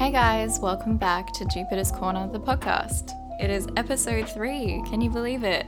Hey 0.00 0.10
guys, 0.10 0.58
welcome 0.58 0.96
back 0.96 1.30
to 1.34 1.44
Jupiter's 1.44 1.92
Corner, 1.92 2.26
the 2.26 2.40
podcast. 2.40 3.12
It 3.38 3.50
is 3.50 3.68
episode 3.76 4.30
three. 4.30 4.82
Can 4.88 5.02
you 5.02 5.10
believe 5.10 5.44
it? 5.44 5.66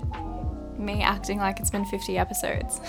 Me 0.79 1.03
acting 1.03 1.37
like 1.37 1.61
it's 1.61 1.69
been 1.69 1.85
50 1.85 2.17
episodes. 2.17 2.81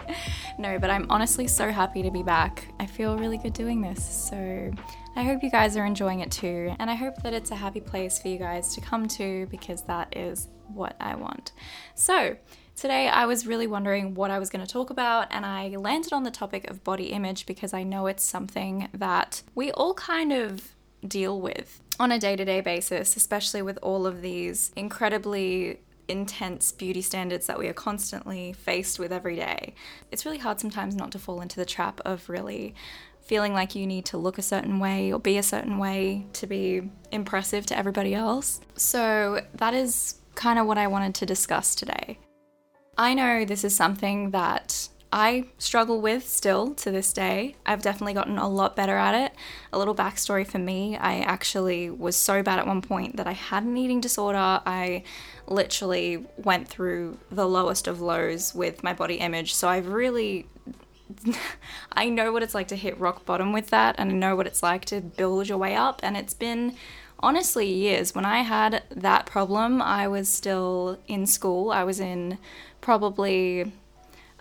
no, 0.58 0.78
but 0.78 0.88
I'm 0.88 1.06
honestly 1.10 1.48
so 1.48 1.70
happy 1.70 2.02
to 2.02 2.10
be 2.10 2.22
back. 2.22 2.68
I 2.80 2.86
feel 2.86 3.18
really 3.18 3.36
good 3.36 3.52
doing 3.52 3.82
this. 3.82 4.02
So 4.02 4.70
I 5.16 5.22
hope 5.22 5.42
you 5.42 5.50
guys 5.50 5.76
are 5.76 5.84
enjoying 5.84 6.20
it 6.20 6.30
too. 6.30 6.74
And 6.78 6.90
I 6.90 6.94
hope 6.94 7.16
that 7.24 7.34
it's 7.34 7.50
a 7.50 7.56
happy 7.56 7.82
place 7.82 8.18
for 8.18 8.28
you 8.28 8.38
guys 8.38 8.74
to 8.74 8.80
come 8.80 9.06
to 9.08 9.46
because 9.50 9.82
that 9.82 10.16
is 10.16 10.48
what 10.72 10.96
I 10.98 11.14
want. 11.14 11.52
So, 11.94 12.36
Today, 12.74 13.08
I 13.08 13.24
was 13.24 13.46
really 13.46 13.66
wondering 13.66 14.12
what 14.12 14.30
I 14.30 14.38
was 14.38 14.50
going 14.50 14.62
to 14.62 14.70
talk 14.70 14.90
about, 14.90 15.28
and 15.30 15.46
I 15.46 15.68
landed 15.68 16.12
on 16.12 16.24
the 16.24 16.30
topic 16.30 16.68
of 16.68 16.84
body 16.84 17.06
image 17.06 17.46
because 17.46 17.72
I 17.72 17.84
know 17.84 18.06
it's 18.06 18.22
something 18.22 18.90
that 18.92 19.40
we 19.54 19.72
all 19.72 19.94
kind 19.94 20.30
of 20.30 20.75
deal 21.06 21.40
with 21.40 21.80
on 21.98 22.12
a 22.12 22.18
day 22.18 22.36
to 22.36 22.44
day 22.44 22.60
basis, 22.60 23.16
especially 23.16 23.62
with 23.62 23.78
all 23.82 24.06
of 24.06 24.22
these 24.22 24.72
incredibly 24.76 25.80
intense 26.08 26.72
beauty 26.72 27.02
standards 27.02 27.46
that 27.46 27.58
we 27.58 27.66
are 27.68 27.72
constantly 27.72 28.52
faced 28.52 28.98
with 28.98 29.12
every 29.12 29.36
day. 29.36 29.74
It's 30.10 30.24
really 30.24 30.38
hard 30.38 30.60
sometimes 30.60 30.94
not 30.94 31.10
to 31.12 31.18
fall 31.18 31.40
into 31.40 31.56
the 31.56 31.64
trap 31.64 32.00
of 32.04 32.28
really 32.28 32.74
feeling 33.20 33.52
like 33.52 33.74
you 33.74 33.86
need 33.86 34.04
to 34.06 34.16
look 34.16 34.38
a 34.38 34.42
certain 34.42 34.78
way 34.78 35.12
or 35.12 35.18
be 35.18 35.36
a 35.36 35.42
certain 35.42 35.78
way 35.78 36.26
to 36.34 36.46
be 36.46 36.90
impressive 37.10 37.66
to 37.66 37.76
everybody 37.76 38.14
else. 38.14 38.60
So, 38.76 39.44
that 39.54 39.74
is 39.74 40.20
kind 40.36 40.58
of 40.58 40.66
what 40.66 40.78
I 40.78 40.86
wanted 40.86 41.14
to 41.16 41.26
discuss 41.26 41.74
today. 41.74 42.18
I 42.96 43.14
know 43.14 43.44
this 43.44 43.64
is 43.64 43.74
something 43.74 44.30
that 44.30 44.88
I 45.18 45.44
struggle 45.56 46.02
with 46.02 46.28
still 46.28 46.74
to 46.74 46.90
this 46.90 47.10
day. 47.10 47.56
I've 47.64 47.80
definitely 47.80 48.12
gotten 48.12 48.36
a 48.36 48.50
lot 48.50 48.76
better 48.76 48.98
at 48.98 49.14
it. 49.14 49.32
A 49.72 49.78
little 49.78 49.94
backstory 49.94 50.46
for 50.46 50.58
me 50.58 50.94
I 50.94 51.20
actually 51.20 51.88
was 51.88 52.16
so 52.16 52.42
bad 52.42 52.58
at 52.58 52.66
one 52.66 52.82
point 52.82 53.16
that 53.16 53.26
I 53.26 53.32
had 53.32 53.62
an 53.62 53.78
eating 53.78 54.02
disorder. 54.02 54.60
I 54.66 55.04
literally 55.46 56.26
went 56.36 56.68
through 56.68 57.16
the 57.30 57.48
lowest 57.48 57.88
of 57.88 58.02
lows 58.02 58.54
with 58.54 58.84
my 58.84 58.92
body 58.92 59.14
image. 59.14 59.54
So 59.54 59.68
I've 59.68 59.88
really. 59.88 60.48
I 61.92 62.10
know 62.10 62.30
what 62.30 62.42
it's 62.42 62.54
like 62.54 62.68
to 62.68 62.76
hit 62.76 63.00
rock 63.00 63.24
bottom 63.24 63.54
with 63.54 63.68
that, 63.68 63.94
and 63.96 64.10
I 64.10 64.14
know 64.14 64.36
what 64.36 64.46
it's 64.46 64.62
like 64.62 64.84
to 64.86 65.00
build 65.00 65.48
your 65.48 65.56
way 65.56 65.74
up. 65.74 66.00
And 66.02 66.14
it's 66.14 66.34
been 66.34 66.76
honestly 67.20 67.72
years. 67.72 68.14
When 68.14 68.26
I 68.26 68.42
had 68.42 68.82
that 68.90 69.24
problem, 69.24 69.80
I 69.80 70.08
was 70.08 70.28
still 70.28 70.98
in 71.08 71.24
school. 71.24 71.70
I 71.70 71.84
was 71.84 72.00
in 72.00 72.36
probably 72.82 73.72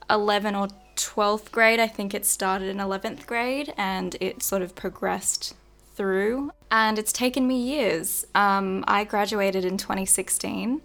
11 0.09 0.56
or 0.56 0.67
12th 0.95 1.52
grade. 1.52 1.80
I 1.80 1.88
think 1.88 2.14
it 2.14 2.25
started 2.25 2.70
in 2.70 2.78
11th 2.78 3.25
grade 3.25 3.73
and 3.78 4.16
it 4.20 4.44
sort 4.44 4.61
of 4.61 4.75
progressed 4.75 5.56
through. 5.95 6.52
And 6.70 7.00
it's 7.00 7.14
taken 7.14 7.48
me 7.48 7.58
years. 7.61 8.26
Um, 8.36 8.83
I 8.88 9.03
graduated 9.03 9.66
in 9.66 9.78
2016. 9.78 10.81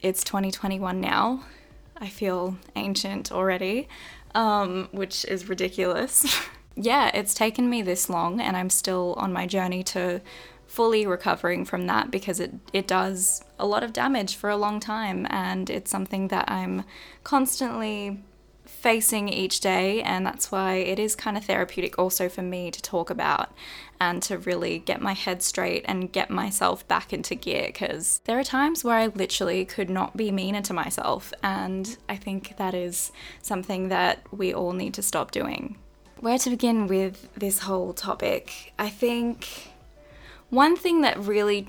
It's 0.00 0.24
2021 0.24 1.00
now. 1.00 1.44
I 2.00 2.08
feel 2.08 2.56
ancient 2.76 3.32
already, 3.32 3.88
um, 4.34 4.88
which 4.92 5.24
is 5.24 5.48
ridiculous. 5.48 6.40
yeah, 6.76 7.10
it's 7.12 7.34
taken 7.34 7.68
me 7.68 7.82
this 7.82 8.08
long, 8.08 8.40
and 8.40 8.56
I'm 8.56 8.70
still 8.70 9.14
on 9.18 9.32
my 9.32 9.46
journey 9.46 9.82
to 9.84 10.20
fully 10.68 11.06
recovering 11.06 11.64
from 11.64 11.86
that 11.86 12.10
because 12.10 12.38
it, 12.38 12.54
it 12.72 12.86
does 12.86 13.42
a 13.58 13.66
lot 13.66 13.82
of 13.82 13.92
damage 13.92 14.36
for 14.36 14.50
a 14.50 14.56
long 14.56 14.78
time 14.78 15.26
and 15.30 15.70
it's 15.70 15.90
something 15.90 16.28
that 16.28 16.44
I'm 16.46 16.84
constantly 17.24 18.20
facing 18.78 19.28
each 19.28 19.58
day 19.58 20.00
and 20.02 20.24
that's 20.24 20.52
why 20.52 20.74
it 20.74 21.00
is 21.00 21.16
kind 21.16 21.36
of 21.36 21.44
therapeutic 21.44 21.98
also 21.98 22.28
for 22.28 22.42
me 22.42 22.70
to 22.70 22.80
talk 22.80 23.10
about 23.10 23.50
and 24.00 24.22
to 24.22 24.38
really 24.38 24.78
get 24.78 25.00
my 25.00 25.14
head 25.14 25.42
straight 25.42 25.84
and 25.88 26.12
get 26.12 26.30
myself 26.30 26.86
back 26.86 27.12
into 27.12 27.34
gear 27.34 27.64
because 27.66 28.20
there 28.24 28.38
are 28.38 28.44
times 28.44 28.84
where 28.84 28.96
I 28.96 29.06
literally 29.08 29.64
could 29.64 29.90
not 29.90 30.16
be 30.16 30.30
meaner 30.30 30.62
to 30.62 30.72
myself 30.72 31.32
and 31.42 31.96
I 32.08 32.14
think 32.14 32.56
that 32.56 32.72
is 32.72 33.10
something 33.42 33.88
that 33.88 34.22
we 34.30 34.54
all 34.54 34.72
need 34.72 34.94
to 34.94 35.02
stop 35.02 35.32
doing. 35.32 35.76
Where 36.20 36.38
to 36.38 36.50
begin 36.50 36.86
with 36.86 37.28
this 37.34 37.60
whole 37.60 37.92
topic? 37.92 38.72
I 38.78 38.90
think 38.90 39.72
one 40.50 40.76
thing 40.76 41.00
that 41.00 41.18
really 41.18 41.66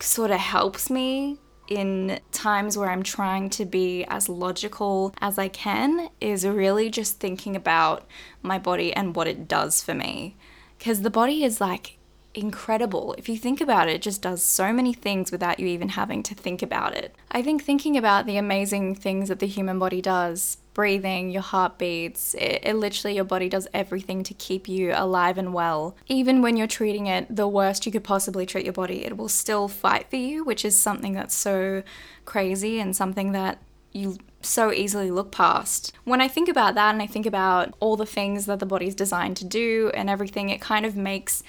sort 0.00 0.30
of 0.30 0.38
helps 0.38 0.88
me 0.88 1.38
in 1.68 2.20
times 2.32 2.76
where 2.76 2.90
I'm 2.90 3.02
trying 3.02 3.50
to 3.50 3.64
be 3.64 4.04
as 4.04 4.28
logical 4.28 5.14
as 5.20 5.38
I 5.38 5.48
can 5.48 6.08
is 6.20 6.46
really 6.46 6.90
just 6.90 7.18
thinking 7.18 7.56
about 7.56 8.06
my 8.42 8.58
body 8.58 8.92
and 8.92 9.14
what 9.14 9.26
it 9.26 9.48
does 9.48 9.82
for 9.82 9.94
me. 9.94 10.36
Because 10.78 11.02
the 11.02 11.10
body 11.10 11.42
is 11.44 11.60
like 11.60 11.98
incredible. 12.34 13.14
If 13.18 13.28
you 13.28 13.36
think 13.36 13.60
about 13.60 13.88
it, 13.88 13.94
it 13.94 14.02
just 14.02 14.22
does 14.22 14.42
so 14.42 14.72
many 14.72 14.92
things 14.92 15.32
without 15.32 15.58
you 15.58 15.66
even 15.66 15.90
having 15.90 16.22
to 16.24 16.34
think 16.34 16.62
about 16.62 16.94
it. 16.94 17.14
I 17.30 17.42
think 17.42 17.64
thinking 17.64 17.96
about 17.96 18.26
the 18.26 18.36
amazing 18.36 18.94
things 18.94 19.28
that 19.28 19.38
the 19.38 19.46
human 19.46 19.78
body 19.78 20.02
does 20.02 20.58
breathing, 20.76 21.30
your 21.30 21.42
heart 21.42 21.78
beats. 21.78 22.34
It, 22.34 22.60
it, 22.62 22.76
literally, 22.76 23.16
your 23.16 23.24
body 23.24 23.48
does 23.48 23.66
everything 23.72 24.22
to 24.24 24.34
keep 24.34 24.68
you 24.68 24.92
alive 24.94 25.38
and 25.38 25.54
well. 25.54 25.96
Even 26.06 26.42
when 26.42 26.58
you're 26.58 26.66
treating 26.66 27.06
it 27.06 27.34
the 27.34 27.48
worst 27.48 27.86
you 27.86 27.92
could 27.92 28.04
possibly 28.04 28.44
treat 28.44 28.66
your 28.66 28.74
body, 28.74 29.02
it 29.06 29.16
will 29.16 29.30
still 29.30 29.68
fight 29.68 30.10
for 30.10 30.16
you, 30.16 30.44
which 30.44 30.66
is 30.66 30.76
something 30.76 31.14
that's 31.14 31.34
so 31.34 31.82
crazy 32.26 32.78
and 32.78 32.94
something 32.94 33.32
that 33.32 33.56
you 33.92 34.18
so 34.42 34.70
easily 34.70 35.10
look 35.10 35.32
past. 35.32 35.94
When 36.04 36.20
I 36.20 36.28
think 36.28 36.46
about 36.46 36.74
that 36.74 36.92
and 36.92 37.00
I 37.00 37.06
think 37.06 37.24
about 37.24 37.72
all 37.80 37.96
the 37.96 38.04
things 38.04 38.44
that 38.44 38.58
the 38.58 38.66
body's 38.66 38.94
designed 38.94 39.38
to 39.38 39.46
do 39.46 39.90
and 39.94 40.10
everything, 40.10 40.50
it 40.50 40.60
kind 40.60 40.84
of 40.84 40.94
makes 40.94 41.42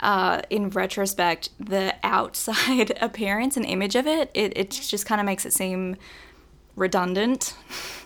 uh, 0.00 0.42
in 0.50 0.68
retrospect, 0.68 1.48
the 1.58 1.94
outside 2.02 2.96
appearance 3.00 3.56
and 3.56 3.64
image 3.64 3.96
of 3.96 4.06
it, 4.06 4.30
it, 4.34 4.52
it 4.56 4.70
just 4.70 5.06
kind 5.06 5.22
of 5.22 5.24
makes 5.24 5.46
it 5.46 5.54
seem 5.54 5.96
redundant, 6.78 7.54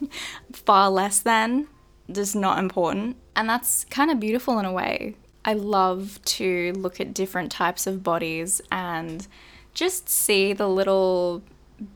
far 0.52 0.90
less 0.90 1.20
than, 1.20 1.68
just 2.10 2.34
not 2.34 2.58
important. 2.58 3.16
And 3.36 3.48
that's 3.48 3.84
kind 3.84 4.10
of 4.10 4.20
beautiful 4.20 4.58
in 4.58 4.64
a 4.64 4.72
way. 4.72 5.16
I 5.44 5.54
love 5.54 6.20
to 6.24 6.72
look 6.72 7.00
at 7.00 7.14
different 7.14 7.50
types 7.50 7.86
of 7.86 8.02
bodies 8.02 8.60
and 8.70 9.26
just 9.74 10.08
see 10.08 10.52
the 10.52 10.68
little 10.68 11.42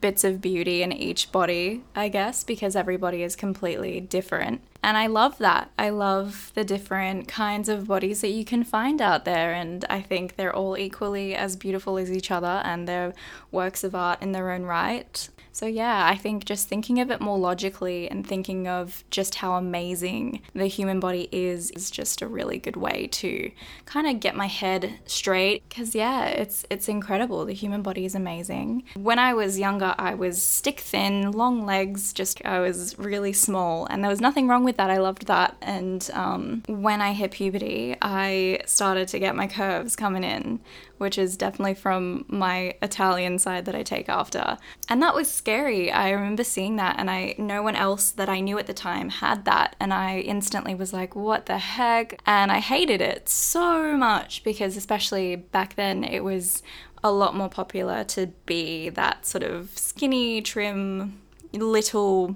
bits 0.01 0.23
of 0.23 0.41
beauty 0.41 0.83
in 0.83 0.91
each 0.91 1.31
body, 1.31 1.83
I 1.95 2.09
guess, 2.09 2.43
because 2.43 2.75
everybody 2.75 3.23
is 3.23 3.35
completely 3.35 4.01
different. 4.01 4.61
And 4.83 4.97
I 4.97 5.07
love 5.07 5.37
that. 5.39 5.71
I 5.77 5.89
love 5.89 6.51
the 6.55 6.63
different 6.63 7.27
kinds 7.27 7.69
of 7.69 7.87
bodies 7.87 8.21
that 8.21 8.29
you 8.29 8.45
can 8.45 8.63
find 8.63 9.01
out 9.01 9.25
there. 9.25 9.53
And 9.53 9.85
I 9.89 10.01
think 10.01 10.35
they're 10.35 10.55
all 10.55 10.77
equally 10.77 11.35
as 11.35 11.55
beautiful 11.55 11.97
as 11.97 12.11
each 12.11 12.31
other 12.31 12.61
and 12.63 12.87
they're 12.87 13.13
works 13.51 13.83
of 13.83 13.95
art 13.95 14.21
in 14.21 14.31
their 14.31 14.51
own 14.51 14.63
right. 14.63 15.29
So, 15.57 15.65
yeah, 15.65 16.05
I 16.05 16.15
think 16.15 16.45
just 16.45 16.67
thinking 16.67 16.99
of 16.99 17.09
it 17.09 17.19
more 17.19 17.39
logically 17.39 18.07
and 18.11 18.25
thinking 18.25 18.67
of 18.67 19.03
just 19.09 19.33
how 19.33 19.55
amazing 19.55 20.43
the 20.53 20.67
human 20.67 20.99
body 20.99 21.29
is 21.31 21.71
is 21.71 21.89
just 21.89 22.21
a 22.21 22.27
really 22.27 22.59
good 22.59 22.75
way 22.75 23.07
to 23.13 23.49
kind 23.85 24.05
of 24.05 24.19
get 24.19 24.35
my 24.35 24.45
head 24.45 24.99
straight 25.07 25.67
because 25.67 25.95
yeah, 25.95 26.27
it's 26.27 26.63
it's 26.69 26.87
incredible. 26.87 27.43
The 27.43 27.55
human 27.55 27.81
body 27.81 28.05
is 28.05 28.13
amazing. 28.13 28.83
When 28.93 29.17
I 29.17 29.33
was 29.33 29.57
younger, 29.57 29.95
I 29.97 30.13
was 30.13 30.39
stick 30.39 30.79
thin, 30.79 31.31
long 31.31 31.65
legs, 31.65 32.13
just 32.13 32.39
I 32.45 32.59
was 32.59 32.95
really 32.99 33.33
small 33.33 33.87
and 33.87 34.03
there 34.03 34.11
was 34.11 34.21
nothing 34.21 34.47
wrong 34.47 34.63
with 34.67 34.77
that. 34.77 34.91
I 34.91 34.97
loved 34.97 35.25
that. 35.25 35.57
And 35.61 36.07
um, 36.13 36.61
when 36.67 37.01
I 37.01 37.13
hit 37.13 37.31
puberty, 37.31 37.95
I 38.01 38.59
started 38.65 39.07
to 39.07 39.19
get 39.19 39.35
my 39.35 39.47
curves 39.47 39.95
coming 39.95 40.23
in, 40.23 40.59
which 40.99 41.17
is 41.17 41.35
definitely 41.35 41.73
from 41.73 42.25
my 42.27 42.75
Italian 42.83 43.39
side 43.39 43.65
that 43.65 43.73
I 43.73 43.81
take 43.81 44.09
after. 44.09 44.57
And 44.89 45.01
that 45.01 45.15
was 45.15 45.31
scary. 45.31 45.91
I 45.91 46.11
remember 46.11 46.43
seeing 46.43 46.75
that, 46.75 46.97
and 46.99 47.09
I 47.09 47.33
no 47.39 47.63
one 47.63 47.75
else 47.75 48.11
that 48.11 48.29
I 48.29 48.39
knew 48.41 48.59
at 48.59 48.67
the 48.67 48.73
time 48.73 49.09
had 49.09 49.45
that, 49.45 49.75
and 49.79 49.93
I 49.93 50.19
instantly 50.19 50.75
was 50.75 50.93
like, 50.93 51.15
"What 51.15 51.47
the 51.47 51.57
heck?" 51.57 52.19
And 52.25 52.51
I 52.51 52.59
hated 52.59 53.01
it 53.01 53.29
so 53.29 53.97
much 53.97 54.43
because, 54.43 54.77
especially 54.77 55.35
back 55.35 55.75
then, 55.75 56.03
it 56.03 56.23
was 56.23 56.61
a 57.03 57.11
lot 57.11 57.35
more 57.35 57.49
popular 57.49 58.03
to 58.03 58.27
be 58.45 58.89
that 58.89 59.25
sort 59.25 59.43
of 59.43 59.77
skinny, 59.77 60.41
trim, 60.41 61.21
little 61.53 62.35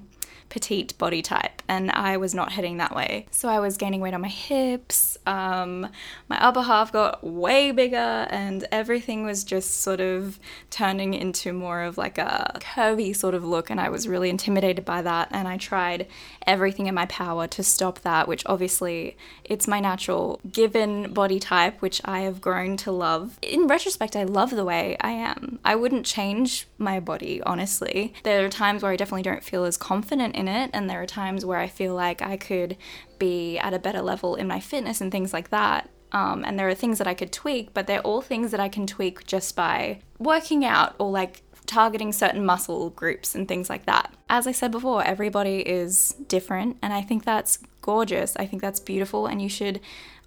petite 0.52 0.96
body 1.00 1.24
type, 1.24 1.64
and 1.68 1.90
I 1.90 2.18
was 2.18 2.36
not 2.36 2.52
heading 2.52 2.78
that 2.78 2.94
way. 2.94 3.26
So 3.32 3.50
I 3.50 3.60
was 3.60 3.78
gaining 3.78 4.02
weight 4.02 4.14
on 4.14 4.22
my 4.22 4.28
hips, 4.28 5.18
um, 5.26 5.88
my 6.28 6.40
upper 6.44 6.62
half 6.62 6.92
got 6.92 7.24
way 7.24 7.72
bigger, 7.72 8.28
and 8.30 8.68
everything 8.72 9.24
was 9.26 9.44
just 9.44 9.82
sort 9.82 10.02
of 10.02 10.40
turning 10.70 11.14
into 11.14 11.54
more 11.54 11.82
of 11.82 11.98
like 11.98 12.18
a 12.18 12.58
curvy 12.60 13.16
sort 13.16 13.34
of 13.34 13.44
look, 13.44 13.70
and 13.70 13.80
I 13.80 13.90
was 13.90 14.08
really 14.08 14.30
intimidated 14.30 14.86
by 14.86 15.02
that. 15.02 15.30
And 15.32 15.48
I 15.48 15.58
tried 15.58 16.08
everything 16.46 16.88
in 16.88 16.96
my 16.96 17.06
power 17.06 17.48
to 17.48 17.64
stop 17.64 18.00
that, 18.00 18.28
which 18.28 18.44
obviously 18.46 19.16
it's 19.46 19.68
my 19.68 19.80
natural 19.80 20.40
given 20.52 21.14
body 21.14 21.40
type, 21.40 21.82
which 21.82 22.02
I 22.04 22.22
have 22.22 22.42
grown 22.42 22.78
to 22.78 22.92
love. 22.92 23.40
In 23.42 23.68
retrospect, 23.68 24.16
I 24.16 24.24
love 24.24 24.52
the 24.52 24.66
way 24.66 24.98
I 25.00 25.12
am. 25.12 25.60
I 25.64 25.76
wouldn't 25.76 26.06
change 26.06 26.68
my 26.78 27.00
body, 27.00 27.42
honestly. 27.44 28.14
There 28.24 28.44
are 28.46 28.50
times 28.50 28.84
where 28.84 28.92
I 28.92 28.96
definitely 28.98 29.24
don't 29.24 29.44
feel 29.44 29.64
as 29.64 29.78
confident 29.78 30.36
in 30.48 30.56
it, 30.56 30.72
and 30.74 30.90
there 30.90 31.02
are 31.02 31.08
times 31.08 31.46
where 31.46 31.60
I 31.60 31.68
feel 31.68 31.96
like 31.96 32.22
I 32.22 32.36
could 32.38 32.78
be 33.20 33.58
at 33.58 33.74
a 33.74 33.80
better 33.80 34.02
level 34.02 34.36
in 34.36 34.48
my 34.48 34.60
fitness 34.60 35.00
and 35.02 35.12
things 35.12 35.34
like 35.34 35.50
that. 35.50 35.90
Um, 36.12 36.44
and 36.44 36.60
there 36.60 36.68
are 36.68 36.76
things 36.76 36.98
that 36.98 37.08
I 37.08 37.14
could 37.14 37.32
tweak, 37.32 37.74
but 37.74 37.88
they're 37.88 38.02
all 38.02 38.22
things 38.22 38.52
that 38.52 38.60
I 38.60 38.68
can 38.68 38.86
tweak 38.86 39.26
just 39.26 39.56
by 39.56 40.02
working 40.20 40.66
out 40.66 40.96
or 41.00 41.10
like 41.10 41.42
targeting 41.66 42.12
certain 42.12 42.46
muscle 42.46 42.90
groups 42.90 43.34
and 43.34 43.48
things 43.48 43.70
like 43.70 43.86
that. 43.86 44.14
As 44.30 44.46
I 44.46 44.52
said 44.52 44.72
before, 44.72 45.04
everybody 45.04 45.60
is 45.60 46.16
different, 46.28 46.78
and 46.82 46.92
I 46.92 47.02
think 47.02 47.24
that's 47.24 47.60
gorgeous. 47.82 48.36
I 48.36 48.46
think 48.46 48.62
that's 48.62 48.80
beautiful, 48.80 49.26
and 49.26 49.42
you 49.42 49.48
should 49.48 49.80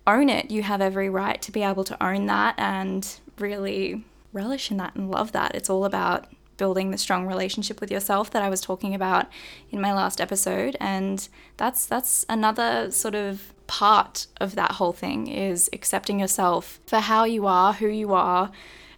own 0.07 0.29
it. 0.29 0.51
You 0.51 0.63
have 0.63 0.81
every 0.81 1.11
right 1.11 1.41
to 1.43 1.53
be 1.53 1.63
able 1.63 1.85
to 1.85 2.03
own 2.03 2.27
that 2.27 2.55
and 2.59 3.07
really 3.39 4.05
relish 4.33 4.71
in 4.71 4.77
that 4.79 4.95
and 4.95 5.11
love 5.11 5.33
that. 5.33 5.55
It's 5.55 5.71
all 5.71 5.85
about 5.85 6.27
building 6.57 6.91
the 6.91 6.99
strong 6.99 7.27
relationship 7.27 7.81
with 7.81 7.91
yourself 7.91 8.31
that 8.31 8.43
I 8.43 8.49
was 8.49 8.61
talking 8.61 8.95
about 8.95 9.27
in 9.71 9.81
my 9.81 9.93
last 9.93 10.21
episode. 10.21 10.77
And 10.81 11.29
that's 11.57 11.87
that's 11.87 12.25
another 12.29 12.91
sort 12.91 13.15
of 13.15 13.53
part 13.67 14.27
of 14.41 14.55
that 14.55 14.73
whole 14.73 14.93
thing 14.93 15.27
is 15.27 15.71
accepting 15.73 16.21
yourself 16.21 16.81
for 16.87 16.99
how 16.99 17.25
you 17.25 17.47
are, 17.47 17.73
who 17.75 17.89
you 17.89 18.13
are, 18.13 18.51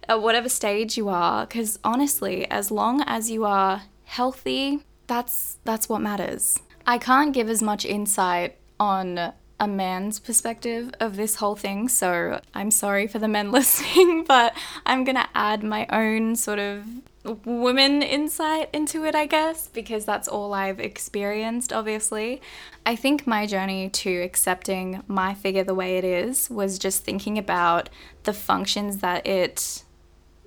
at 0.09 0.21
whatever 0.21 0.49
stage 0.49 0.97
you 0.97 1.09
are. 1.09 1.45
Because 1.45 1.79
honestly 1.83 2.49
as 2.49 2.71
long 2.71 3.01
as 3.01 3.31
you 3.31 3.45
are 3.45 3.83
healthy 4.05 4.81
that's 5.07 5.57
that's 5.63 5.89
what 5.89 6.01
matters. 6.01 6.59
I 6.85 6.97
can't 6.97 7.33
give 7.33 7.49
as 7.49 7.63
much 7.63 7.85
insight 7.85 8.57
on 8.79 9.33
a 9.59 9.67
man's 9.67 10.19
perspective 10.19 10.91
of 10.99 11.15
this 11.15 11.35
whole 11.35 11.55
thing 11.55 11.89
so 11.89 12.39
i'm 12.53 12.69
sorry 12.69 13.07
for 13.07 13.17
the 13.17 13.27
men 13.27 13.51
listening 13.59 14.23
but 14.23 14.55
i'm 14.85 15.03
gonna 15.03 15.27
add 15.33 15.63
my 15.63 15.87
own 15.91 16.35
sort 16.35 16.59
of 16.59 16.85
woman 17.33 18.01
insight 18.01 18.69
into 18.73 19.05
it, 19.05 19.15
I 19.15 19.25
guess, 19.25 19.67
because 19.67 20.05
that's 20.05 20.27
all 20.27 20.53
I've 20.53 20.79
experienced, 20.79 21.73
obviously. 21.73 22.41
I 22.85 22.95
think 22.95 23.27
my 23.27 23.45
journey 23.45 23.89
to 23.89 24.21
accepting 24.21 25.03
my 25.07 25.33
figure 25.33 25.63
the 25.63 25.75
way 25.75 25.97
it 25.97 26.03
is 26.03 26.49
was 26.49 26.79
just 26.79 27.03
thinking 27.03 27.37
about 27.37 27.89
the 28.23 28.33
functions 28.33 28.97
that 28.97 29.25
it 29.27 29.83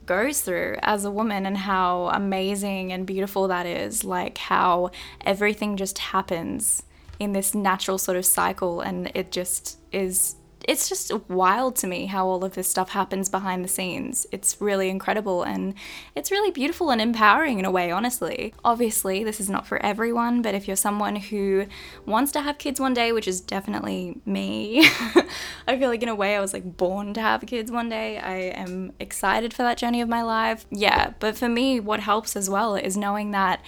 goes 0.06 0.40
through 0.40 0.76
as 0.82 1.04
a 1.04 1.10
woman 1.10 1.46
and 1.46 1.56
how 1.56 2.06
amazing 2.08 2.92
and 2.92 3.06
beautiful 3.06 3.48
that 3.48 3.66
is. 3.66 4.02
Like 4.02 4.38
how 4.38 4.90
everything 5.20 5.76
just 5.76 5.98
happens 5.98 6.82
in 7.20 7.32
this 7.32 7.54
natural 7.54 7.98
sort 7.98 8.16
of 8.16 8.24
cycle 8.26 8.80
and 8.80 9.12
it 9.14 9.30
just 9.30 9.78
is 9.92 10.36
it's 10.68 10.88
just 10.88 11.12
wild 11.28 11.76
to 11.76 11.86
me 11.86 12.06
how 12.06 12.26
all 12.26 12.44
of 12.44 12.54
this 12.54 12.68
stuff 12.68 12.90
happens 12.90 13.28
behind 13.28 13.64
the 13.64 13.68
scenes. 13.68 14.26
It's 14.32 14.60
really 14.60 14.88
incredible 14.88 15.42
and 15.42 15.74
it's 16.14 16.30
really 16.30 16.50
beautiful 16.50 16.90
and 16.90 17.00
empowering 17.00 17.58
in 17.58 17.64
a 17.64 17.70
way, 17.70 17.90
honestly. 17.90 18.54
Obviously, 18.64 19.24
this 19.24 19.40
is 19.40 19.48
not 19.48 19.66
for 19.66 19.84
everyone, 19.84 20.42
but 20.42 20.54
if 20.54 20.66
you're 20.66 20.76
someone 20.76 21.16
who 21.16 21.66
wants 22.06 22.32
to 22.32 22.40
have 22.40 22.58
kids 22.58 22.80
one 22.80 22.94
day, 22.94 23.12
which 23.12 23.28
is 23.28 23.40
definitely 23.40 24.20
me, 24.24 24.84
I 25.66 25.78
feel 25.78 25.88
like 25.88 26.02
in 26.02 26.08
a 26.08 26.14
way 26.14 26.36
I 26.36 26.40
was 26.40 26.52
like 26.52 26.76
born 26.76 27.14
to 27.14 27.20
have 27.20 27.40
kids 27.46 27.70
one 27.70 27.88
day. 27.88 28.18
I 28.18 28.34
am 28.34 28.92
excited 29.00 29.54
for 29.54 29.62
that 29.62 29.78
journey 29.78 30.00
of 30.00 30.08
my 30.08 30.22
life. 30.22 30.66
Yeah, 30.70 31.14
but 31.18 31.36
for 31.36 31.48
me, 31.48 31.80
what 31.80 32.00
helps 32.00 32.36
as 32.36 32.50
well 32.50 32.74
is 32.76 32.96
knowing 32.96 33.30
that 33.30 33.62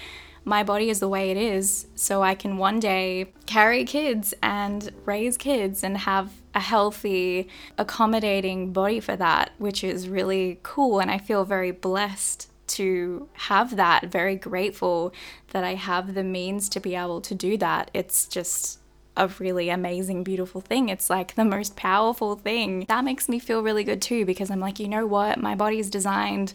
my 0.45 0.65
body 0.65 0.91
is 0.91 1.01
the 1.01 1.09
way 1.09 1.31
it 1.31 1.37
is, 1.37 1.87
so 1.95 2.23
I 2.23 2.35
can 2.35 2.59
one 2.59 2.81
day 2.81 3.33
carry 3.47 3.85
kids 3.85 4.35
and 4.43 4.91
raise 5.05 5.37
kids 5.37 5.85
and 5.85 5.99
have 5.99 6.42
a 6.55 6.61
healthy, 6.61 7.49
accommodating 7.79 8.73
body 8.73 9.01
for 9.01 9.17
that, 9.17 9.53
which 9.59 9.83
is 9.83 10.09
really 10.09 10.59
cool. 10.63 11.01
And 11.01 11.11
I 11.11 11.19
feel 11.19 11.45
very 11.45 11.71
blessed 11.71 12.49
to 12.69 13.29
have 13.35 13.77
that, 13.77 14.07
very 14.07 14.37
grateful 14.37 15.13
that 15.53 15.65
I 15.65 15.75
have 15.75 16.15
the 16.15 16.25
means 16.25 16.69
to 16.71 16.81
be 16.81 16.95
able 16.95 17.21
to 17.23 17.35
do 17.35 17.57
that. 17.59 17.91
It's 17.93 18.27
just 18.27 18.79
a 19.17 19.29
really 19.39 19.69
amazing, 19.69 20.25
beautiful 20.25 20.61
thing. 20.61 20.89
It's 20.89 21.11
like 21.11 21.35
the 21.35 21.45
most 21.45 21.77
powerful 21.77 22.37
thing. 22.37 22.87
That 22.89 23.05
makes 23.05 23.29
me 23.29 23.39
feel 23.39 23.63
really 23.63 23.85
good 23.85 24.01
too 24.01 24.25
because 24.25 24.51
I'm 24.51 24.61
like, 24.61 24.81
you 24.81 24.89
know 24.89 25.07
what? 25.07 25.39
My 25.39 25.55
body 25.55 25.79
is 25.79 25.91
designed 25.91 26.55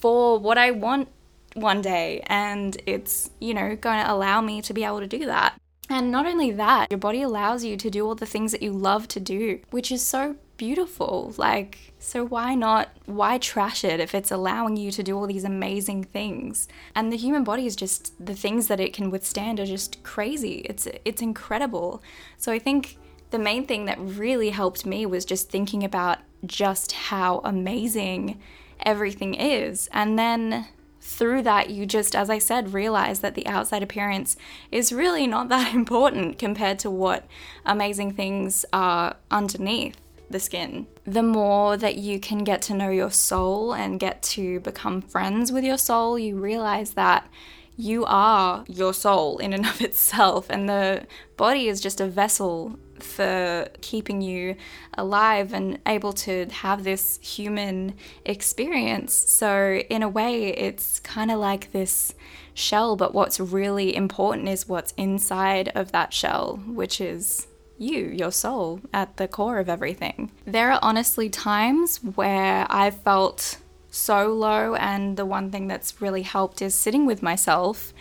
for 0.00 0.38
what 0.38 0.58
I 0.58 0.72
want 0.72 1.08
one 1.54 1.80
day 1.80 2.22
and 2.26 2.80
it's, 2.86 3.30
you 3.38 3.54
know, 3.54 3.76
going 3.76 4.04
to 4.04 4.12
allow 4.12 4.40
me 4.40 4.62
to 4.62 4.74
be 4.74 4.84
able 4.84 5.00
to 5.00 5.06
do 5.06 5.26
that. 5.26 5.54
And 5.88 6.10
not 6.10 6.26
only 6.26 6.50
that, 6.52 6.90
your 6.90 6.98
body 6.98 7.22
allows 7.22 7.64
you 7.64 7.76
to 7.76 7.90
do 7.90 8.06
all 8.06 8.14
the 8.14 8.26
things 8.26 8.52
that 8.52 8.62
you 8.62 8.72
love 8.72 9.08
to 9.08 9.20
do, 9.20 9.60
which 9.70 9.90
is 9.92 10.00
so 10.00 10.36
beautiful. 10.56 11.34
Like, 11.36 11.92
so 11.98 12.24
why 12.24 12.54
not, 12.54 12.88
why 13.06 13.38
trash 13.38 13.84
it 13.84 13.98
if 13.98 14.14
it's 14.14 14.30
allowing 14.30 14.76
you 14.76 14.90
to 14.92 15.02
do 15.02 15.16
all 15.16 15.26
these 15.26 15.44
amazing 15.44 16.04
things? 16.04 16.68
And 16.94 17.12
the 17.12 17.16
human 17.16 17.44
body 17.44 17.66
is 17.66 17.76
just, 17.76 18.24
the 18.24 18.34
things 18.34 18.68
that 18.68 18.80
it 18.80 18.92
can 18.92 19.10
withstand 19.10 19.58
are 19.58 19.66
just 19.66 20.02
crazy. 20.02 20.62
It's, 20.64 20.86
it's 21.04 21.20
incredible. 21.20 22.02
So 22.38 22.52
I 22.52 22.58
think 22.58 22.96
the 23.30 23.38
main 23.38 23.66
thing 23.66 23.86
that 23.86 23.98
really 23.98 24.50
helped 24.50 24.86
me 24.86 25.04
was 25.04 25.24
just 25.24 25.50
thinking 25.50 25.82
about 25.82 26.18
just 26.46 26.92
how 26.92 27.40
amazing 27.44 28.40
everything 28.80 29.34
is. 29.34 29.88
And 29.92 30.18
then 30.18 30.68
through 31.02 31.42
that, 31.42 31.68
you 31.68 31.84
just, 31.84 32.14
as 32.14 32.30
I 32.30 32.38
said, 32.38 32.72
realize 32.72 33.20
that 33.20 33.34
the 33.34 33.46
outside 33.46 33.82
appearance 33.82 34.36
is 34.70 34.92
really 34.92 35.26
not 35.26 35.48
that 35.48 35.74
important 35.74 36.38
compared 36.38 36.78
to 36.80 36.90
what 36.90 37.26
amazing 37.66 38.12
things 38.12 38.64
are 38.72 39.16
underneath 39.30 39.96
the 40.30 40.38
skin. 40.38 40.86
The 41.04 41.22
more 41.22 41.76
that 41.76 41.96
you 41.96 42.20
can 42.20 42.44
get 42.44 42.62
to 42.62 42.74
know 42.74 42.90
your 42.90 43.10
soul 43.10 43.74
and 43.74 43.98
get 44.00 44.22
to 44.22 44.60
become 44.60 45.02
friends 45.02 45.50
with 45.50 45.64
your 45.64 45.76
soul, 45.76 46.18
you 46.18 46.36
realize 46.36 46.94
that 46.94 47.28
you 47.76 48.04
are 48.04 48.64
your 48.68 48.94
soul 48.94 49.38
in 49.38 49.52
and 49.52 49.66
of 49.66 49.80
itself, 49.80 50.46
and 50.50 50.68
the 50.68 51.06
body 51.36 51.68
is 51.68 51.80
just 51.80 52.00
a 52.00 52.06
vessel 52.06 52.78
for 52.98 53.68
keeping 53.80 54.22
you 54.22 54.54
alive 54.96 55.52
and 55.52 55.78
able 55.86 56.12
to 56.12 56.46
have 56.46 56.84
this 56.84 57.18
human 57.20 57.94
experience. 58.24 59.12
So, 59.12 59.82
in 59.90 60.02
a 60.02 60.08
way, 60.08 60.48
it's 60.48 61.00
kind 61.00 61.30
of 61.30 61.38
like 61.38 61.72
this 61.72 62.14
shell, 62.54 62.96
but 62.96 63.14
what's 63.14 63.40
really 63.40 63.94
important 63.94 64.48
is 64.48 64.68
what's 64.68 64.92
inside 64.96 65.70
of 65.74 65.92
that 65.92 66.12
shell, 66.12 66.62
which 66.66 67.00
is 67.00 67.48
you, 67.78 68.06
your 68.06 68.30
soul, 68.30 68.80
at 68.92 69.16
the 69.16 69.26
core 69.26 69.58
of 69.58 69.68
everything. 69.68 70.30
There 70.46 70.70
are 70.70 70.78
honestly 70.82 71.28
times 71.28 71.96
where 71.96 72.66
I've 72.70 73.00
felt 73.02 73.58
so 73.92 74.32
low, 74.32 74.74
and 74.74 75.16
the 75.16 75.26
one 75.26 75.50
thing 75.50 75.68
that's 75.68 76.00
really 76.00 76.22
helped 76.22 76.62
is 76.62 76.74
sitting 76.74 77.06
with 77.06 77.22
myself 77.22 77.92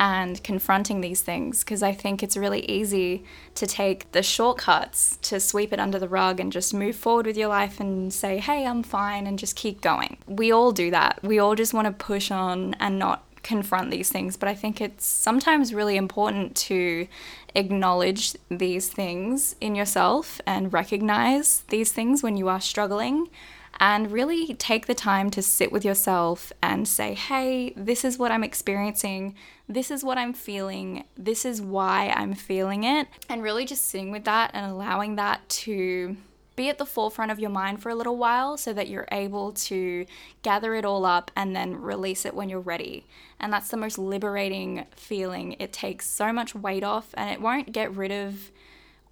and 0.00 0.42
confronting 0.42 1.00
these 1.00 1.20
things 1.20 1.62
because 1.62 1.82
I 1.82 1.92
think 1.92 2.22
it's 2.22 2.36
really 2.36 2.68
easy 2.68 3.22
to 3.54 3.66
take 3.66 4.10
the 4.10 4.24
shortcuts 4.24 5.18
to 5.22 5.38
sweep 5.38 5.72
it 5.72 5.78
under 5.78 6.00
the 6.00 6.08
rug 6.08 6.40
and 6.40 6.50
just 6.50 6.74
move 6.74 6.96
forward 6.96 7.26
with 7.26 7.36
your 7.36 7.48
life 7.48 7.78
and 7.78 8.12
say, 8.12 8.38
hey, 8.38 8.66
I'm 8.66 8.82
fine, 8.82 9.26
and 9.26 9.38
just 9.38 9.54
keep 9.54 9.80
going. 9.80 10.16
We 10.26 10.50
all 10.50 10.72
do 10.72 10.90
that. 10.90 11.20
We 11.22 11.38
all 11.38 11.54
just 11.54 11.74
want 11.74 11.86
to 11.86 11.92
push 11.92 12.30
on 12.30 12.74
and 12.80 12.98
not 12.98 13.24
confront 13.42 13.90
these 13.90 14.10
things, 14.10 14.36
but 14.36 14.48
I 14.48 14.54
think 14.54 14.80
it's 14.80 15.04
sometimes 15.04 15.74
really 15.74 15.96
important 15.96 16.56
to 16.56 17.06
acknowledge 17.54 18.34
these 18.48 18.88
things 18.88 19.54
in 19.60 19.74
yourself 19.74 20.40
and 20.46 20.72
recognize 20.72 21.62
these 21.68 21.92
things 21.92 22.22
when 22.22 22.36
you 22.38 22.48
are 22.48 22.60
struggling 22.60 23.28
and 23.80 24.12
really 24.12 24.54
take 24.54 24.86
the 24.86 24.94
time 24.94 25.30
to 25.30 25.42
sit 25.42 25.72
with 25.72 25.84
yourself 25.84 26.52
and 26.62 26.86
say, 26.86 27.14
hey, 27.14 27.72
this 27.76 28.04
is 28.04 28.18
what 28.18 28.30
I'm 28.30 28.44
experiencing. 28.44 29.34
This 29.68 29.90
is 29.90 30.04
what 30.04 30.18
I'm 30.18 30.32
feeling. 30.32 31.04
This 31.16 31.44
is 31.44 31.60
why 31.60 32.12
I'm 32.16 32.34
feeling 32.34 32.84
it. 32.84 33.08
And 33.28 33.42
really 33.42 33.64
just 33.64 33.88
sitting 33.88 34.10
with 34.10 34.24
that 34.24 34.50
and 34.54 34.70
allowing 34.70 35.16
that 35.16 35.48
to 35.48 36.16
be 36.56 36.68
at 36.68 36.78
the 36.78 36.86
forefront 36.86 37.32
of 37.32 37.40
your 37.40 37.50
mind 37.50 37.82
for 37.82 37.88
a 37.88 37.94
little 37.94 38.16
while 38.16 38.56
so 38.56 38.72
that 38.72 38.88
you're 38.88 39.08
able 39.10 39.52
to 39.52 40.06
gather 40.42 40.74
it 40.74 40.84
all 40.84 41.04
up 41.04 41.30
and 41.34 41.54
then 41.54 41.80
release 41.80 42.24
it 42.24 42.34
when 42.34 42.48
you're 42.48 42.60
ready. 42.60 43.06
And 43.40 43.52
that's 43.52 43.70
the 43.70 43.76
most 43.76 43.98
liberating 43.98 44.86
feeling. 44.94 45.56
It 45.58 45.72
takes 45.72 46.06
so 46.06 46.32
much 46.32 46.54
weight 46.54 46.84
off 46.84 47.08
and 47.14 47.30
it 47.30 47.40
won't 47.40 47.72
get 47.72 47.94
rid 47.94 48.12
of 48.12 48.52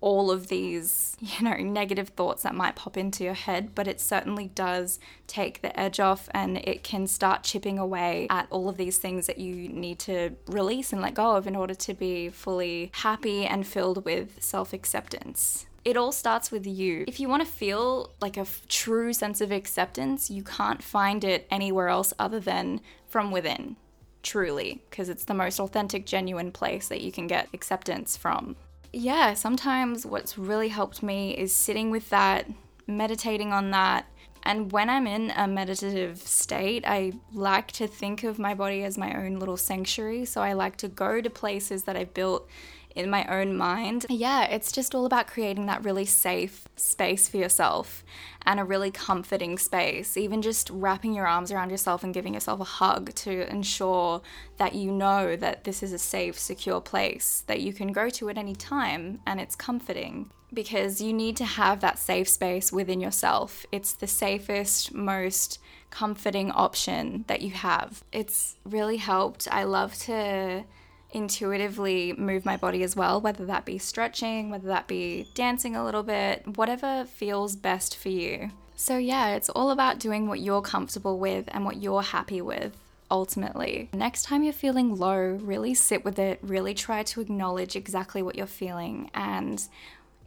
all 0.03 0.31
of 0.31 0.49
these, 0.49 1.17
you 1.21 1.43
know, 1.43 1.57
negative 1.57 2.11
thoughts 2.11 2.43
that 2.43 2.55
might 2.55 2.77
pop 2.77 2.99
into 2.99 3.25
your 3.25 3.35
head, 3.35 3.75
but 3.75 3.89
it 3.89 4.01
certainly 4.01 4.49
does 4.49 4.99
take 5.27 5.63
the 5.63 5.79
edge 5.79 5.99
off 5.99 6.29
and 6.35 6.59
it 6.59 6.83
can 6.83 7.07
start 7.07 7.43
chipping 7.43 7.79
away 7.79 8.27
at 8.29 8.47
all 8.51 8.69
of 8.69 8.77
these 8.77 8.99
things 8.99 9.27
that 9.27 9.39
you 9.39 9.69
need 9.69 9.99
to 9.99 10.31
release 10.47 10.93
and 10.93 11.01
let 11.01 11.15
go 11.15 11.37
of 11.37 11.47
in 11.47 11.57
order 11.57 11.75
to 11.75 11.95
be 11.95 12.29
fully 12.29 12.91
happy 12.97 13.47
and 13.47 13.67
filled 13.67 14.05
with 14.05 14.43
self 14.43 14.75
acceptance. 14.75 15.67
It 15.85 15.97
all 15.97 16.13
starts 16.13 16.53
with 16.53 16.65
you. 16.65 17.05
If 17.09 17.19
you 17.19 17.29
want 17.29 17.45
to 17.45 17.53
feel 17.53 18.13
like 18.21 18.37
a 18.37 18.43
f- 18.43 18.63
true 18.69 19.13
sense 19.13 19.41
of 19.41 19.51
acceptance, 19.51 20.31
you 20.31 20.45
can't 20.45 20.81
find 20.81 21.25
it 21.25 21.47
anywhere 21.51 21.89
else 21.89 22.13
other 22.21 22.39
than 22.39 22.81
from 23.09 23.33
within 23.33 23.77
truly, 24.23 24.85
because 24.89 25.09
it's 25.09 25.25
the 25.25 25.35
most 25.35 25.59
authentic, 25.59 26.07
genuine 26.07 26.53
place 26.53 26.87
that 26.87 27.01
you 27.01 27.11
can 27.11 27.27
get 27.27 27.49
acceptance 27.53 28.17
from 28.17 28.55
yeah, 28.93 29.35
sometimes 29.35 30.05
what's 30.05 30.37
really 30.37 30.69
helped 30.69 31.03
me 31.03 31.37
is 31.37 31.53
sitting 31.53 31.91
with 31.91 32.11
that, 32.11 32.47
meditating 32.87 33.53
on 33.53 33.71
that. 33.71 34.07
And 34.43 34.73
when 34.73 34.91
I'm 34.91 35.07
in 35.07 35.31
a 35.31 35.47
meditative 35.47 36.19
state, 36.19 36.85
I 36.87 37.13
like 37.33 37.71
to 37.73 37.87
think 37.87 38.25
of 38.25 38.39
my 38.39 38.55
body 38.55 38.83
as 38.83 38.99
my 38.99 39.15
own 39.15 39.39
little 39.39 39.57
sanctuary. 39.57 40.25
So 40.25 40.43
I 40.43 40.53
like 40.53 40.77
to 40.79 40.89
go 40.89 41.21
to 41.21 41.31
places 41.31 41.85
that 41.85 41.97
I've 41.97 42.13
built 42.13 42.49
in 42.95 43.11
my 43.11 43.25
own 43.27 43.57
mind. 43.57 44.07
Yeah, 44.09 44.45
it's 44.45 44.73
just 44.73 44.95
all 44.95 45.07
about 45.07 45.27
creating 45.27 45.67
that 45.67 45.85
really 45.85 46.05
safe 46.05 46.67
space 46.77 47.29
for 47.29 47.37
yourself 47.37 48.05
and 48.45 48.59
a 48.59 48.65
really 48.65 48.91
comforting 48.91 49.59
space. 49.59 50.17
Even 50.17 50.43
just 50.43 50.71
wrapping 50.71 51.15
your 51.15 51.27
arms 51.27 51.53
around 51.53 51.71
yourself 51.71 52.03
and 52.03 52.15
giving 52.15 52.35
yourself 52.35 52.61
a 52.61 52.65
hug 52.65 53.15
to 53.15 53.51
ensure 53.51 54.23
that 54.57 54.75
you 54.75 54.91
know 54.91 55.37
that 55.37 55.65
this 55.65 55.83
is 55.83 55.93
a 55.93 55.99
safe, 55.99 56.39
secure 56.39 56.81
place 56.81 57.45
that 57.47 57.61
you 57.61 57.73
can 57.73 57.93
go 57.93 58.09
to 58.11 58.29
at 58.29 58.39
any 58.39 58.55
time 58.55 59.21
and 59.27 59.41
it's 59.41 59.57
comforting 59.57 60.31
because 60.53 61.01
you 61.01 61.13
need 61.13 61.37
to 61.37 61.45
have 61.45 61.81
that 61.81 61.99
safe 61.99 62.29
space 62.29 62.73
within 62.73 63.01
yourself. 63.01 63.65
It's 63.73 63.95
the 63.95 64.07
safest, 64.07 64.93
most 64.93 65.59
comforting 65.91 66.51
option 66.51 67.25
that 67.27 67.43
you 67.43 67.51
have. 67.53 68.05
It's 68.13 68.57
really 68.65 68.99
helped. 68.99 69.49
I 69.51 69.65
love 69.65 69.95
to 70.01 70.65
intuitively 71.13 72.13
move 72.15 72.45
my 72.45 72.57
body 72.57 72.83
as 72.83 72.97
well, 72.97 73.21
whether 73.21 73.45
that 73.47 73.65
be 73.65 73.79
stretching, 73.79 74.51
whether 74.51 74.69
that 74.69 74.87
be 74.87 75.29
dancing 75.35 75.77
a 75.77 75.85
little 75.85 76.03
bit, 76.03 76.57
whatever 76.57 77.05
feels 77.05 77.57
best 77.57 77.97
for 77.97 78.09
you. 78.09 78.51
So, 78.77 78.99
yeah, 78.99 79.35
it's 79.35 79.49
all 79.51 79.71
about 79.71 80.01
doing 80.01 80.27
what 80.27 80.41
you're 80.41 80.63
comfortable 80.63 81.19
with 81.19 81.49
and 81.53 81.65
what 81.65 81.81
you're 81.81 82.03
happy 82.03 82.41
with 82.41 82.77
ultimately. 83.11 83.91
Next 83.93 84.25
time 84.25 84.43
you're 84.43 84.53
feeling 84.53 84.97
low, 84.97 85.39
really 85.43 85.75
sit 85.75 86.05
with 86.05 86.19
it, 86.19 86.41
really 86.43 86.75
try 86.75 87.03
to 87.05 87.21
acknowledge 87.21 87.77
exactly 87.77 88.23
what 88.23 88.35
you're 88.37 88.47
feeling 88.47 89.11
and 89.15 89.63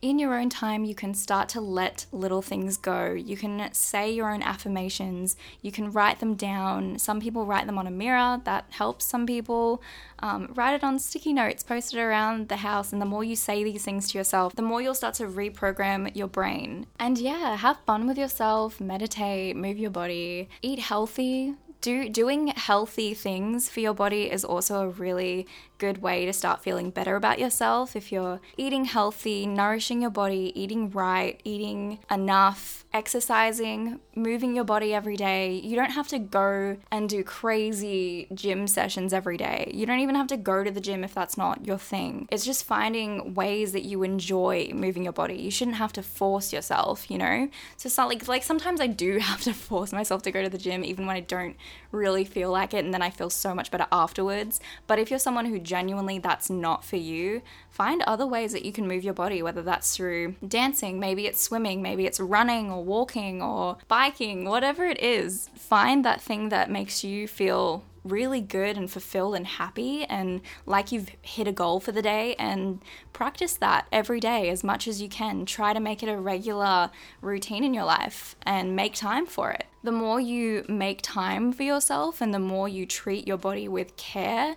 in 0.01 0.19
your 0.19 0.37
own 0.37 0.49
time, 0.49 0.85
you 0.85 0.95
can 0.95 1.13
start 1.13 1.49
to 1.49 1.61
let 1.61 2.05
little 2.11 2.41
things 2.41 2.77
go. 2.77 3.11
You 3.11 3.37
can 3.37 3.69
say 3.73 4.11
your 4.11 4.31
own 4.31 4.41
affirmations. 4.41 5.35
You 5.61 5.71
can 5.71 5.91
write 5.91 6.19
them 6.19 6.35
down. 6.35 6.99
Some 6.99 7.19
people 7.19 7.45
write 7.45 7.65
them 7.65 7.77
on 7.77 7.87
a 7.87 7.91
mirror, 7.91 8.41
that 8.43 8.65
helps 8.69 9.05
some 9.05 9.25
people. 9.25 9.81
Um, 10.19 10.51
write 10.55 10.73
it 10.73 10.83
on 10.83 10.99
sticky 10.99 11.33
notes, 11.33 11.63
post 11.63 11.93
it 11.93 11.99
around 11.99 12.49
the 12.49 12.57
house. 12.57 12.93
And 12.93 13.01
the 13.01 13.05
more 13.05 13.23
you 13.23 13.35
say 13.35 13.63
these 13.63 13.83
things 13.83 14.09
to 14.11 14.17
yourself, 14.17 14.55
the 14.55 14.61
more 14.61 14.81
you'll 14.81 14.93
start 14.93 15.15
to 15.15 15.25
reprogram 15.25 16.15
your 16.15 16.27
brain. 16.27 16.87
And 16.99 17.17
yeah, 17.17 17.55
have 17.57 17.77
fun 17.85 18.07
with 18.07 18.17
yourself, 18.17 18.79
meditate, 18.79 19.55
move 19.55 19.77
your 19.77 19.91
body, 19.91 20.49
eat 20.61 20.79
healthy, 20.79 21.55
do 21.85 22.09
doing 22.09 22.47
healthy 22.47 23.13
things 23.13 23.69
for 23.69 23.79
your 23.79 23.93
body 23.93 24.31
is 24.31 24.43
also 24.43 24.81
a 24.81 24.89
really 24.89 25.45
good 25.77 26.01
way 26.01 26.25
to 26.25 26.34
start 26.34 26.62
feeling 26.62 26.89
better 26.89 27.15
about 27.15 27.39
yourself 27.39 27.96
if 27.96 28.12
you're 28.12 28.39
eating 28.58 28.86
healthy, 28.86 29.46
nourishing 29.46 30.01
your 30.01 30.12
body, 30.12 30.51
eating 30.55 30.89
right, 30.89 31.39
eating 31.44 32.00
enough, 32.10 32.86
exercising, 32.94 34.00
moving 34.15 34.55
your 34.55 34.63
body 34.63 34.94
every 34.94 35.17
day. 35.17 35.53
You 35.53 35.75
don't 35.75 35.91
have 35.91 36.08
to 36.10 36.20
go 36.20 36.77
and 36.91 37.10
do 37.10 37.24
crazy 37.24 38.27
gym 38.34 38.67
sessions 38.67 39.13
every 39.13 39.38
day. 39.38 39.70
You 39.74 39.86
don't 39.86 40.00
even 40.00 40.15
have 40.15 40.27
to 40.27 40.38
go 40.38 40.63
to 40.63 40.72
the 40.72 40.79
gym 40.79 41.03
if 41.03 41.13
that's 41.13 41.38
not 41.38 41.65
your 41.65 41.77
thing. 41.77 42.27
It's 42.32 42.46
just 42.46 42.63
finding 42.63 43.34
ways 43.34 43.74
that 43.74 43.84
you 43.84 44.03
enjoy 44.03 44.72
moving 44.74 45.03
your 45.03 45.13
body. 45.13 45.36
You 45.36 45.51
shouldn't 45.51 45.77
have 45.77 45.94
to 45.94 46.03
force 46.03 46.53
yourself, 46.53 47.12
you 47.12 47.17
know? 47.17 47.50
So 47.77 47.88
it's 47.88 47.98
not 47.98 48.08
like 48.08 48.27
like 48.27 48.44
sometimes 48.44 48.79
I 48.79 48.88
do 48.88 49.17
have 49.20 49.41
to 49.41 49.53
force 49.53 49.91
myself 49.91 50.22
to 50.24 50.32
go 50.32 50.41
to 50.41 50.50
the 50.50 50.58
gym 50.58 50.86
even 50.86 51.05
when 51.05 51.17
I 51.17 51.22
don't 51.22 51.58
really 51.91 52.24
feel 52.24 52.51
like 52.51 52.74
it 52.74 52.86
and 52.86 52.94
then 52.94 53.01
I 53.01 53.10
feel 53.10 53.29
so 53.29 53.53
much 53.53 53.72
better 53.72 53.88
afterwards. 53.91 54.60
But 54.88 55.00
if 55.00 55.10
you're 55.10 55.20
someone 55.20 55.46
who 55.46 55.60
genuinely 55.65 56.19
that's 56.19 56.50
not 56.50 56.86
for 56.86 56.95
you, 56.95 57.41
find 57.69 58.01
other 58.03 58.25
ways 58.25 58.53
that 58.53 58.63
you 58.63 58.72
can 58.72 58.88
move 58.88 59.03
your 59.03 59.13
body, 59.13 59.41
whether 59.41 59.62
that's 59.62 59.95
through 59.95 60.36
dancing, 60.48 61.00
maybe 61.00 61.27
it's 61.27 61.41
swimming, 61.41 61.81
maybe 61.81 62.05
it's 62.05 62.19
running 62.19 62.72
or 62.72 62.84
walking 62.84 63.41
or 63.41 63.77
biking, 63.88 64.45
whatever 64.45 64.86
it 64.86 65.01
is. 65.01 65.50
Find 65.55 66.05
that 66.05 66.22
thing 66.22 66.50
that 66.50 66.72
makes 66.72 67.03
you 67.03 67.27
feel 67.27 67.84
really 68.05 68.39
good 68.39 68.77
and 68.77 68.89
fulfilled 68.89 69.36
and 69.36 69.48
happy 69.48 70.03
and 70.05 70.39
like 70.65 70.91
you've 70.91 71.10
hit 71.24 71.48
a 71.48 71.51
goal 71.51 71.79
for 71.79 71.91
the 71.91 72.01
day 72.01 72.36
and 72.36 72.79
practice 73.12 73.55
that 73.55 73.88
every 73.91 74.19
day 74.19 74.50
as 74.50 74.63
much 74.63 74.88
as 74.88 75.01
you 75.01 75.10
can. 75.10 75.45
Try 75.45 75.74
to 75.74 75.79
make 75.79 76.03
it 76.03 76.10
a 76.10 76.17
regular 76.17 76.91
routine 77.22 77.63
in 77.63 77.74
your 77.74 77.84
life 77.84 78.36
and 78.43 78.75
make 78.75 78.93
time 78.93 79.25
for 79.25 79.51
it. 79.51 79.65
The 79.84 79.91
more 79.91 80.22
you 80.22 80.65
make 80.69 81.01
time 81.01 81.51
for 81.51 81.63
yourself 81.63 82.22
and 82.22 82.34
the 82.34 82.39
more 82.39 82.69
you 82.69 82.86
treat 82.86 83.27
your 83.27 83.38
body 83.38 83.67
with 83.67 83.98
care 83.98 84.55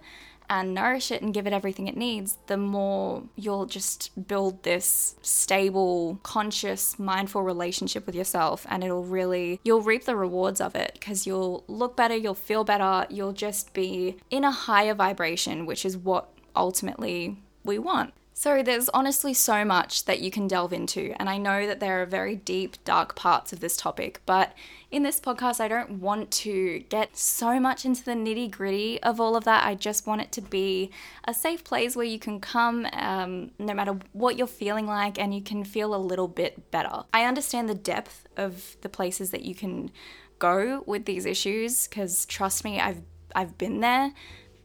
and 0.51 0.75
nourish 0.75 1.11
it 1.11 1.23
and 1.23 1.35
give 1.35 1.47
it 1.47 1.53
everything 1.53 1.89
it 1.89 1.97
needs, 1.97 2.39
the 2.47 2.57
more 2.57 3.23
you'll 3.37 3.67
just 3.67 4.29
build 4.29 4.63
this 4.63 5.17
stable, 5.23 6.19
conscious, 6.23 6.99
mindful 6.99 7.43
relationship 7.43 8.07
with 8.07 8.15
yourself. 8.15 8.67
And 8.69 8.83
it'll 8.83 9.05
really, 9.05 9.61
you'll 9.65 9.83
reap 9.83 10.05
the 10.05 10.17
rewards 10.17 10.61
of 10.61 10.75
it 10.75 10.93
because 10.95 11.27
you'll 11.27 11.65
look 11.69 11.97
better, 11.97 12.17
you'll 12.17 12.35
feel 12.35 12.65
better, 12.65 13.07
you'll 13.11 13.33
just 13.33 13.73
be 13.75 14.17
in 14.31 14.45
a 14.45 14.51
higher 14.51 14.95
vibration, 14.95 15.67
which 15.67 15.85
is 15.85 15.97
what 15.97 16.29
ultimately 16.57 17.37
we 17.65 17.79
want. 17.79 18.15
So, 18.41 18.63
there's 18.63 18.89
honestly 18.91 19.35
so 19.35 19.65
much 19.65 20.05
that 20.05 20.21
you 20.21 20.31
can 20.31 20.47
delve 20.47 20.73
into, 20.73 21.13
and 21.19 21.29
I 21.29 21.39
know 21.39 21.67
that 21.67 21.81
there 21.81 22.01
are 22.01 22.07
very 22.07 22.37
deep, 22.37 22.77
dark 22.85 23.17
parts 23.17 23.53
of 23.53 23.59
this 23.59 23.77
topic, 23.77 24.21
but 24.27 24.53
in 24.93 25.03
this 25.03 25.19
podcast, 25.19 25.59
I 25.59 25.67
don't 25.67 25.99
want 25.99 26.31
to 26.45 26.85
get 26.89 27.17
so 27.17 27.59
much 27.59 27.85
into 27.85 28.05
the 28.05 28.13
nitty 28.13 28.49
gritty 28.53 29.03
of 29.03 29.21
all 29.21 29.35
of 29.35 29.43
that. 29.43 29.67
I 29.67 29.75
just 29.75 30.07
want 30.07 30.21
it 30.21 30.31
to 30.31 30.41
be 30.41 30.93
a 31.25 31.35
safe 31.35 31.65
place 31.65 31.97
where 31.97 32.07
you 32.07 32.21
can 32.21 32.39
come 32.39 32.87
um, 32.93 33.51
no 33.59 33.75
matter 33.75 33.99
what 34.13 34.39
you're 34.39 34.47
feeling 34.47 34.87
like 34.87 35.19
and 35.19 35.35
you 35.35 35.43
can 35.43 35.65
feel 35.65 35.93
a 35.93 35.99
little 35.99 36.29
bit 36.29 36.71
better. 36.71 37.03
I 37.13 37.25
understand 37.25 37.69
the 37.69 37.75
depth 37.75 38.29
of 38.37 38.77
the 38.83 38.89
places 38.89 39.33
that 39.33 39.43
you 39.43 39.57
can 39.57 39.91
go 40.39 40.85
with 40.87 41.07
these 41.07 41.27
issues 41.27 41.89
because 41.89 42.25
trust 42.25 42.63
me, 42.63 42.79
I've 42.79 43.03
I've 43.35 43.59
been 43.59 43.81
there 43.81 44.13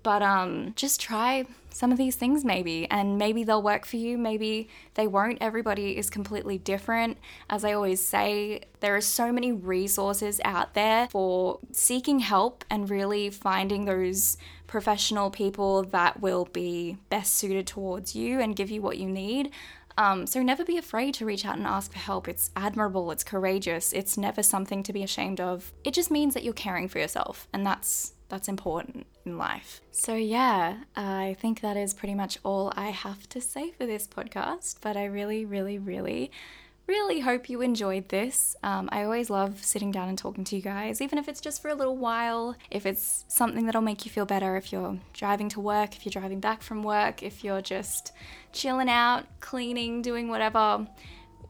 but 0.04 0.22
um, 0.22 0.74
just 0.76 1.00
try 1.02 1.46
some 1.70 1.92
of 1.92 1.98
these 1.98 2.16
things 2.16 2.46
maybe, 2.46 2.88
and 2.92 3.18
maybe 3.18 3.44
they'll 3.44 3.62
work 3.62 3.86
for 3.86 3.98
you, 3.98 4.18
maybe 4.18 4.70
they 4.94 5.08
won't. 5.08 5.40
Everybody 5.42 5.98
is 5.98 6.10
completely 6.10 6.58
different. 6.58 7.18
As 7.50 7.66
I 7.66 7.74
always 7.74 8.00
say, 8.00 8.62
there 8.80 8.96
are 8.96 9.02
so 9.02 9.32
many 9.32 9.52
resources 9.52 10.40
out 10.46 10.76
there 10.76 11.08
for 11.10 11.60
seeking 11.72 12.20
help 12.20 12.64
and 12.70 12.90
really 12.90 13.32
finding 13.32 13.86
those 13.86 14.38
professional 14.68 15.32
people 15.32 15.84
that 15.84 16.22
will 16.22 16.46
be 16.46 16.98
best 17.10 17.34
suited 17.34 17.66
towards 17.66 18.16
you 18.16 18.40
and 18.40 18.56
give 18.56 18.70
you 18.70 18.82
what 18.82 18.98
you 18.98 19.10
need. 19.10 19.52
Um, 19.98 20.26
so 20.26 20.42
never 20.42 20.64
be 20.64 20.78
afraid 20.78 21.14
to 21.16 21.26
reach 21.26 21.46
out 21.46 21.58
and 21.58 21.68
ask 21.68 21.92
for 21.92 22.00
help. 22.00 22.28
It's 22.28 22.52
admirable, 22.56 23.12
it's 23.12 23.24
courageous, 23.24 23.94
it's 23.94 24.18
never 24.18 24.42
something 24.42 24.84
to 24.84 24.94
be 24.94 25.04
ashamed 25.04 25.40
of. 25.40 25.72
It 25.84 25.94
just 25.94 26.10
means 26.12 26.34
that 26.34 26.44
you're 26.44 26.54
caring 26.54 26.88
for 26.88 27.00
yourself, 27.00 27.48
and 27.54 27.66
that's 27.66 28.14
that's 28.34 28.48
important 28.48 29.06
in 29.26 29.38
life. 29.38 29.80
So, 29.92 30.16
yeah, 30.16 30.78
I 30.96 31.38
think 31.40 31.62
that 31.62 31.78
is 31.78 31.94
pretty 31.94 32.16
much 32.16 32.40
all 32.44 32.74
I 32.76 32.90
have 32.90 33.30
to 33.30 33.40
say 33.40 33.70
for 33.72 33.86
this 33.86 34.08
podcast. 34.08 34.78
But 34.82 34.98
I 34.98 35.06
really, 35.06 35.46
really, 35.46 35.78
really, 35.78 36.32
really 36.88 37.20
hope 37.20 37.48
you 37.48 37.62
enjoyed 37.62 38.10
this. 38.10 38.56
Um, 38.64 38.90
I 38.92 39.04
always 39.04 39.30
love 39.30 39.64
sitting 39.64 39.92
down 39.92 40.10
and 40.10 40.18
talking 40.18 40.44
to 40.46 40.56
you 40.56 40.64
guys, 40.64 41.00
even 41.00 41.20
if 41.20 41.28
it's 41.28 41.42
just 41.42 41.62
for 41.62 41.68
a 41.68 41.76
little 41.76 41.96
while, 41.96 42.56
if 42.72 42.88
it's 42.88 43.24
something 43.28 43.68
that'll 43.68 43.82
make 43.82 44.04
you 44.04 44.10
feel 44.10 44.26
better, 44.26 44.58
if 44.58 44.74
you're 44.74 44.98
driving 45.14 45.48
to 45.50 45.60
work, 45.60 45.96
if 45.96 46.04
you're 46.04 46.20
driving 46.20 46.40
back 46.40 46.64
from 46.64 46.82
work, 46.82 47.22
if 47.22 47.44
you're 47.44 47.62
just 47.62 48.14
chilling 48.52 48.90
out, 48.90 49.26
cleaning, 49.42 50.02
doing 50.02 50.28
whatever. 50.28 50.88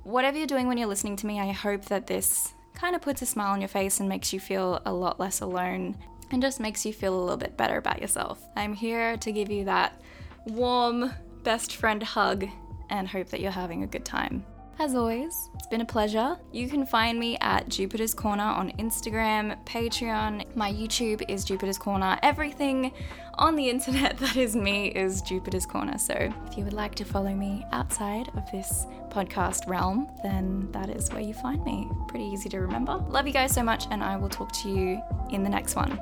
Whatever 0.03 0.37
you're 0.37 0.47
doing 0.47 0.67
when 0.67 0.77
you're 0.77 0.89
listening 0.89 1.15
to 1.15 1.27
me, 1.27 1.39
I 1.39 1.53
hope 1.53 1.85
that 1.85 2.07
this 2.07 2.53
kind 2.75 2.93
of 2.93 3.01
puts 3.01 3.21
a 3.21 3.25
smile 3.25 3.53
on 3.53 3.61
your 3.61 3.69
face 3.69 4.01
and 4.01 4.09
makes 4.09 4.33
you 4.33 4.41
feel 4.41 4.81
a 4.85 4.91
lot 4.91 5.17
less 5.17 5.39
alone 5.39 5.95
and 6.33 6.41
just 6.41 6.59
makes 6.59 6.85
you 6.85 6.91
feel 6.91 7.17
a 7.17 7.21
little 7.21 7.37
bit 7.37 7.55
better 7.55 7.77
about 7.77 8.01
yourself. 8.01 8.45
I'm 8.55 8.73
here 8.73 9.15
to 9.17 9.31
give 9.31 9.51
you 9.51 9.65
that 9.65 10.01
warm 10.45 11.13
best 11.43 11.75
friend 11.75 12.01
hug 12.01 12.47
and 12.89 13.07
hope 13.07 13.29
that 13.29 13.39
you're 13.39 13.51
having 13.51 13.83
a 13.83 13.87
good 13.87 14.03
time. 14.03 14.43
As 14.79 14.95
always, 14.95 15.51
it's 15.53 15.67
been 15.67 15.81
a 15.81 15.85
pleasure. 15.85 16.35
You 16.51 16.67
can 16.67 16.83
find 16.87 17.19
me 17.19 17.37
at 17.41 17.69
Jupiter's 17.69 18.15
Corner 18.15 18.43
on 18.43 18.71
Instagram, 18.79 19.63
Patreon. 19.65 20.55
My 20.55 20.73
YouTube 20.73 21.21
is 21.29 21.45
Jupiter's 21.45 21.77
Corner. 21.77 22.17
Everything 22.23 22.91
on 23.35 23.55
the 23.55 23.69
internet 23.69 24.17
that 24.19 24.35
is 24.35 24.55
me 24.55 24.87
is 24.87 25.21
Jupiter's 25.21 25.67
Corner. 25.67 25.99
So 25.99 26.15
if 26.47 26.57
you 26.57 26.63
would 26.63 26.73
like 26.73 26.95
to 26.95 27.05
follow 27.05 27.35
me 27.35 27.63
outside 27.71 28.29
of 28.35 28.51
this 28.51 28.87
podcast 29.09 29.67
realm, 29.67 30.09
then 30.23 30.67
that 30.71 30.89
is 30.89 31.11
where 31.11 31.21
you 31.21 31.35
find 31.35 31.63
me. 31.63 31.87
Pretty 32.07 32.25
easy 32.25 32.49
to 32.49 32.59
remember. 32.59 32.95
Love 33.09 33.27
you 33.27 33.33
guys 33.33 33.53
so 33.53 33.61
much, 33.61 33.85
and 33.91 34.03
I 34.03 34.17
will 34.17 34.29
talk 34.29 34.51
to 34.63 34.69
you 34.69 34.99
in 35.29 35.43
the 35.43 35.49
next 35.49 35.75
one. 35.75 35.99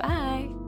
Bye. 0.00 0.59